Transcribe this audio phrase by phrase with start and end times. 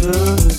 [0.00, 0.49] to